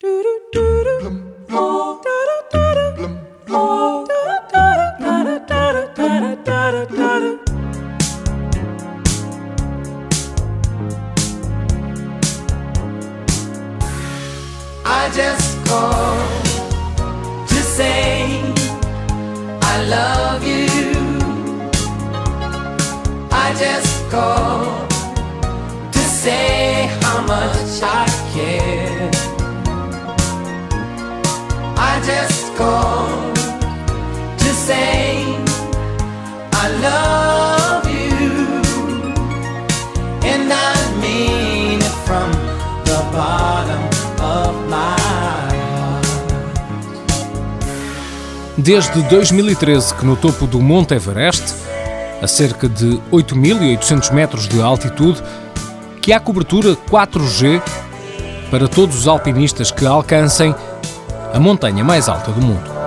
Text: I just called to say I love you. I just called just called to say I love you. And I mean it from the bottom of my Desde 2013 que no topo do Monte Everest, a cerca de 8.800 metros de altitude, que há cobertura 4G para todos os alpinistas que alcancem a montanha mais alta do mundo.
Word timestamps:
I 0.00 0.04
just 15.12 15.66
called 15.66 17.48
to 17.48 17.54
say 17.54 18.40
I 19.60 19.82
love 19.88 20.46
you. 20.46 20.94
I 23.32 23.52
just 23.58 24.08
called 24.10 24.37
just 32.08 32.56
called 32.56 33.34
to 34.38 34.50
say 34.66 35.24
I 36.52 36.66
love 36.86 37.86
you. 37.86 38.62
And 40.24 40.50
I 40.50 40.74
mean 41.02 41.78
it 41.80 41.96
from 42.06 42.30
the 42.84 43.00
bottom 43.12 43.82
of 44.22 44.54
my 44.70 44.96
Desde 48.56 49.02
2013 49.02 49.94
que 49.94 50.06
no 50.06 50.16
topo 50.16 50.46
do 50.46 50.60
Monte 50.60 50.94
Everest, 50.94 51.54
a 52.22 52.26
cerca 52.26 52.68
de 52.68 52.98
8.800 53.12 54.12
metros 54.12 54.48
de 54.48 54.62
altitude, 54.62 55.22
que 56.00 56.12
há 56.12 56.18
cobertura 56.18 56.74
4G 56.90 57.62
para 58.50 58.66
todos 58.66 58.96
os 58.96 59.06
alpinistas 59.06 59.70
que 59.70 59.86
alcancem 59.86 60.54
a 61.32 61.38
montanha 61.40 61.84
mais 61.84 62.08
alta 62.08 62.30
do 62.32 62.40
mundo. 62.40 62.78